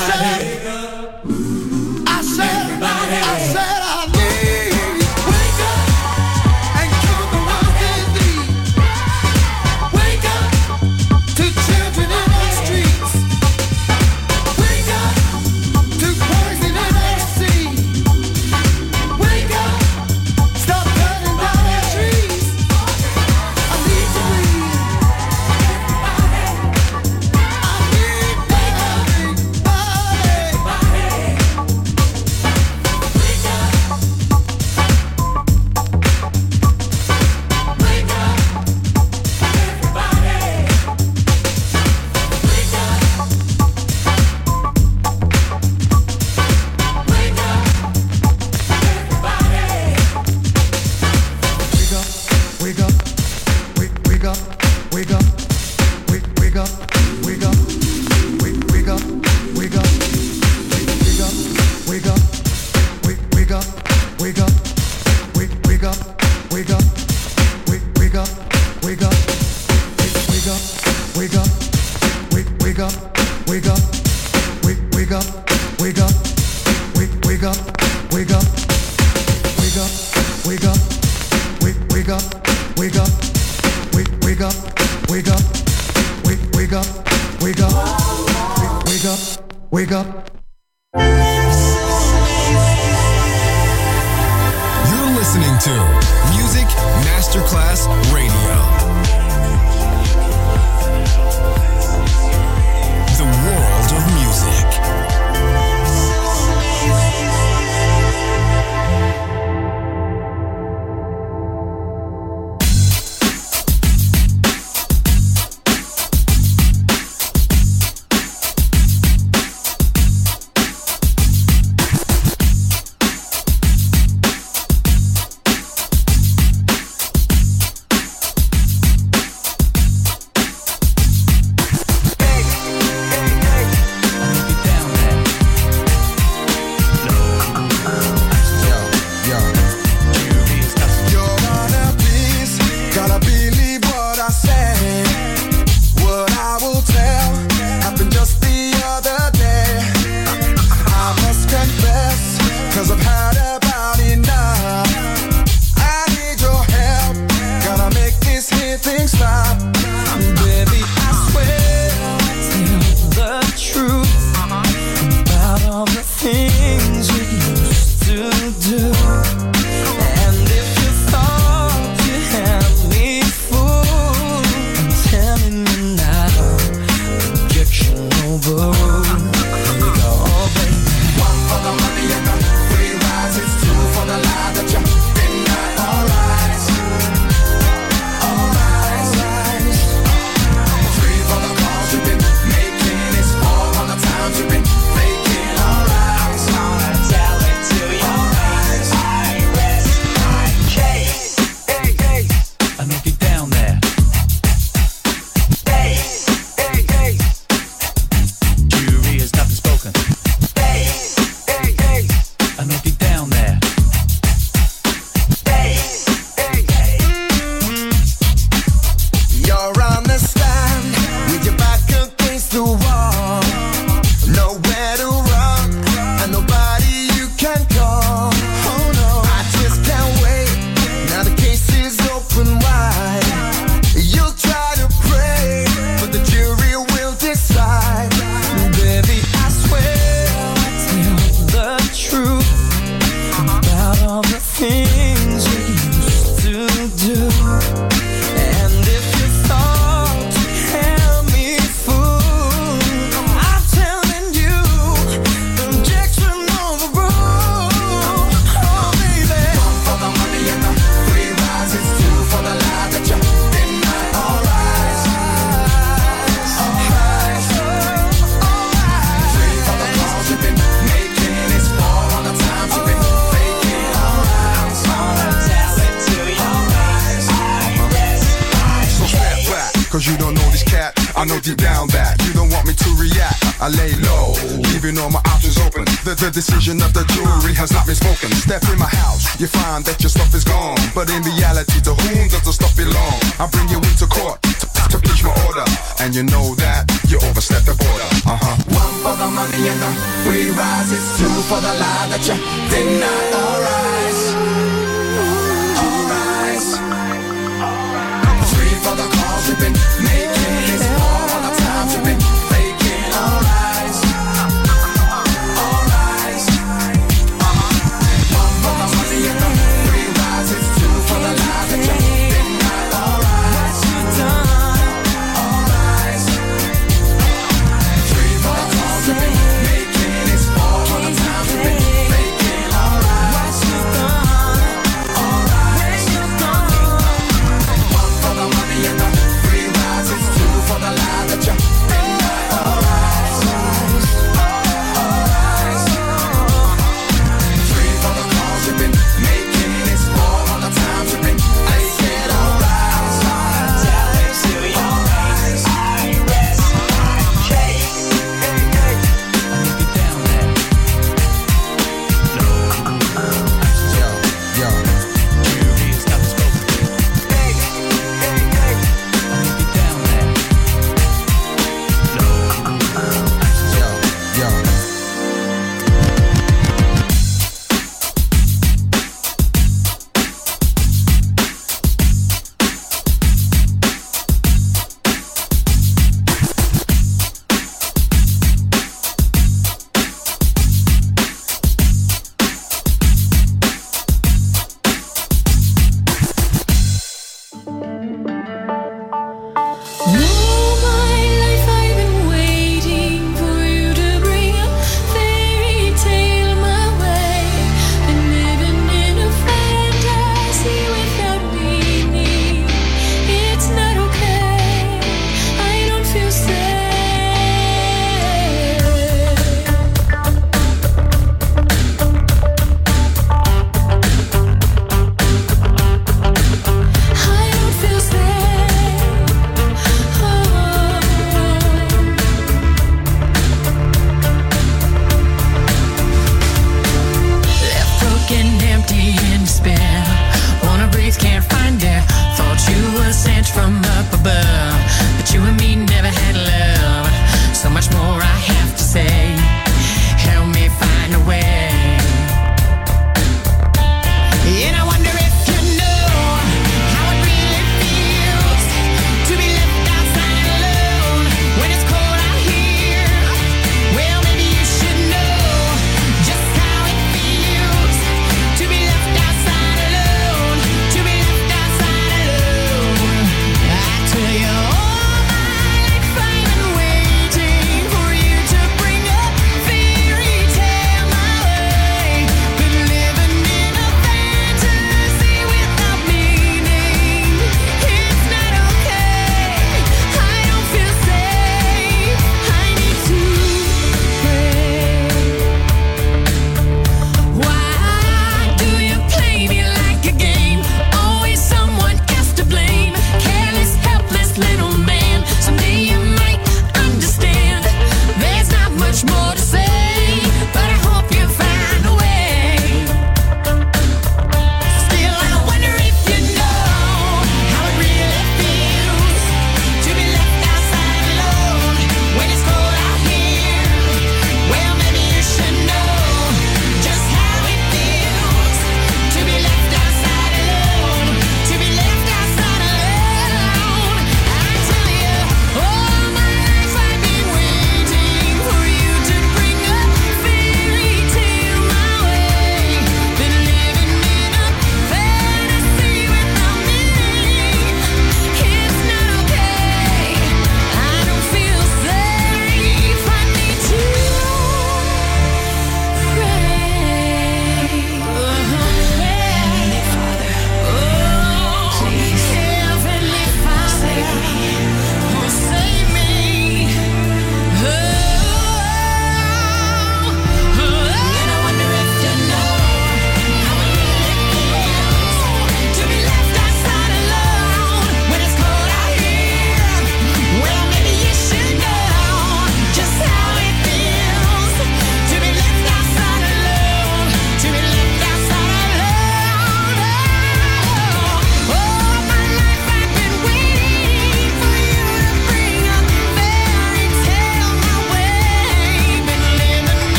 [0.00, 0.20] Ossanna.
[0.20, 0.29] One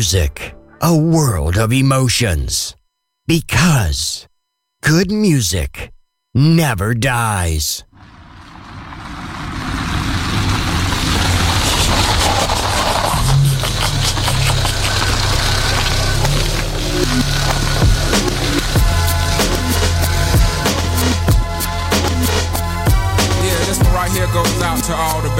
[0.00, 2.74] music, a world of emotions.
[3.26, 4.26] Because
[4.80, 5.92] good music
[6.34, 7.84] never dies.
[23.44, 25.39] Yeah, this right here goes out to all the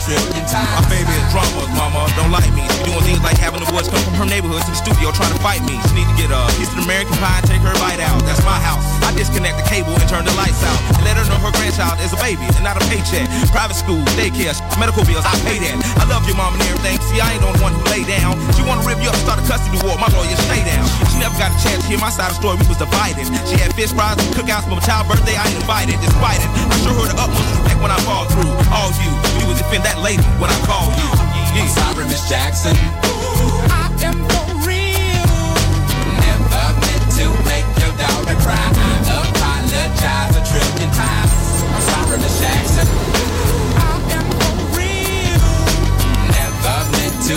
[0.00, 0.68] trillion times.
[0.80, 2.64] My baby is drama, mama don't like me.
[2.64, 5.32] She doing things like having the boys come from her neighborhood to the studio trying
[5.32, 5.76] to fight me.
[5.88, 8.18] She need to get a piece of American pie and take her bite out.
[8.24, 8.84] That's my house.
[9.04, 10.80] I disconnect the cable and turn the lights out.
[10.96, 13.28] And let her know her grandchild is a baby and not a paycheck.
[13.52, 15.76] Private school, daycare, medical bills, I pay that.
[16.00, 16.96] I love your mom and everything.
[17.04, 18.40] See, I ain't the one who lay down.
[18.56, 20.00] She wanna rip you up, start a custody war.
[20.00, 20.86] My lawyer, stay down.
[21.12, 22.56] She never got a chance to hear my side of the story.
[22.62, 23.28] We was divided.
[23.44, 25.36] She had fish fries and cookouts for my child's birthday.
[25.36, 26.50] I ain't invited, despite it.
[26.70, 28.52] I show her the utmost respect when I fall through.
[28.72, 29.10] All you,
[29.40, 31.10] you was defend that lady when I call you.
[31.58, 32.76] I'm sorry, Miss Jackson.
[33.74, 35.34] I am for real.
[36.22, 38.54] Never meant to make your daughter cry.
[38.54, 41.34] I apologize a trillion times.
[41.74, 42.86] I'm sorry, Miss Jackson.
[43.82, 45.42] I am for real.
[46.38, 47.36] Never meant to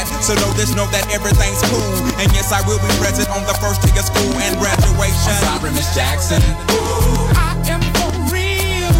[0.21, 1.81] So know this, know that everything's cool.
[2.21, 5.33] And yes, I will be present on the first day of school and graduation.
[5.33, 6.37] I'm sorry, Miss Jackson.
[6.77, 8.93] Ooh, I am for real.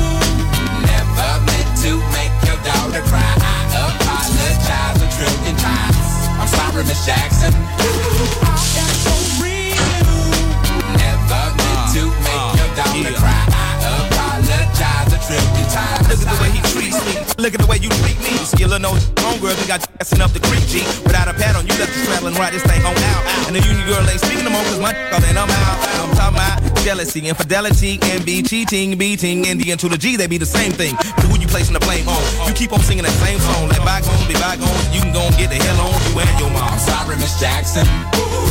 [0.81, 3.21] Never meant to make your daughter cry.
[3.21, 6.01] I apologize a trillion times.
[6.41, 7.53] I'm sorry, Miss Jackson.
[7.53, 10.17] Ooh, I am for real.
[10.97, 13.21] Never meant uh, to make uh, your daughter yeah.
[13.21, 13.41] cry.
[13.45, 13.77] I
[14.09, 16.09] apologize a trillion times.
[16.09, 17.13] Look at the way he treats me.
[17.37, 18.40] Look at the way you treat me.
[18.71, 20.79] Little no homegirl, you got passing up the creek, G.
[21.03, 23.51] Without a pad on, you left the straddling right this thing on out.
[23.51, 25.77] And the union girl ain't speaking no more, cause my all and I'm out.
[25.99, 30.37] I'm talking about jealousy, infidelity, envy, cheating, beating, and the to the G, they be
[30.37, 30.95] the same thing.
[30.95, 32.23] But who you placing the blame on?
[32.47, 33.67] You keep on singing that same song.
[33.67, 34.95] Let bygones be bygones.
[34.95, 36.79] You can go and get the hell on you and your mom.
[36.79, 37.83] Sorry, Miss Jackson.
[37.83, 38.50] I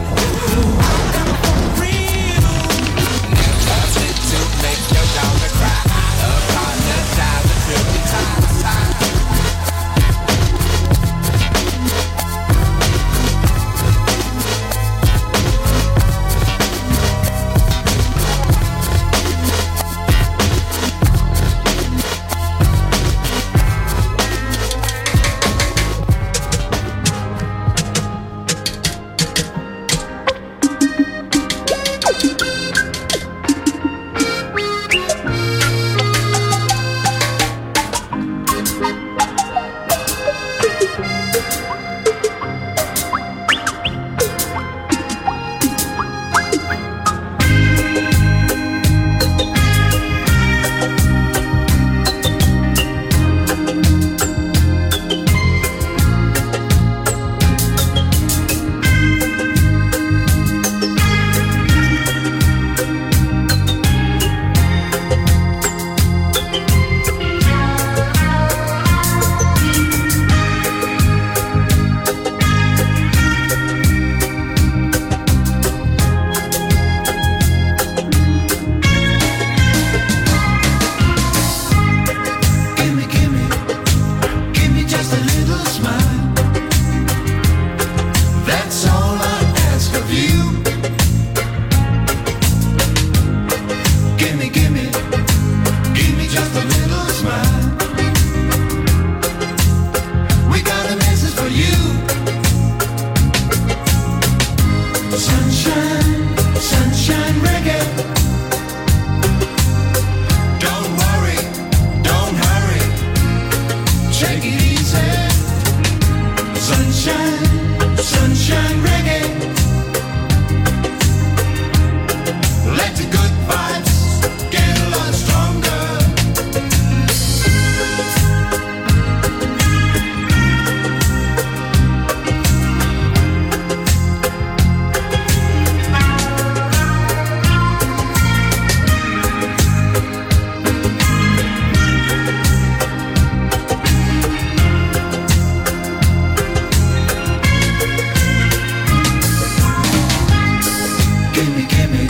[151.41, 152.07] gimme, gimme,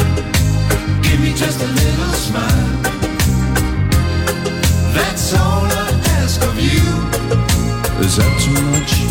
[1.02, 2.82] gimme just a little smile.
[4.94, 5.90] That's all I
[6.20, 6.82] ask of you.
[8.06, 9.11] Is that too much?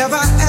[0.00, 0.39] See you